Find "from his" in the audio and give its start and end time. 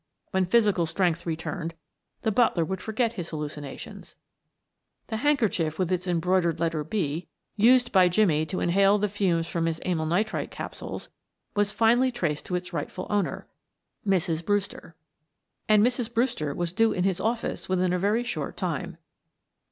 9.47-9.79